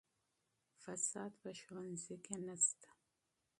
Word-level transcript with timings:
فساد 0.81 1.31
په 1.41 1.49
ښوونځي 1.59 2.15
کې 2.25 2.35
نشته. 2.47 2.89